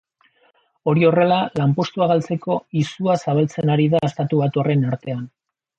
Hori 0.91 1.05
horrela, 1.09 1.37
lanpostua 1.59 2.09
galtzeko 2.13 2.59
izua 2.85 3.21
zabaltzen 3.27 3.77
ari 3.77 3.89
da 3.95 4.05
estatubatuarren 4.13 4.93
artean. 4.95 5.27